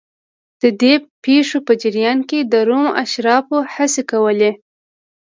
[0.61, 4.51] د دې پېښو په جریان کې د روم اشرافو هڅې کولې